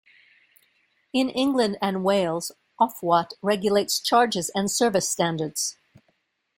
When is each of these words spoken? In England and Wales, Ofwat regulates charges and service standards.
In 1.13 1.29
England 1.29 1.77
and 1.79 2.03
Wales, 2.03 2.51
Ofwat 2.79 3.33
regulates 3.43 3.99
charges 3.99 4.49
and 4.55 4.71
service 4.71 5.07
standards. 5.07 5.77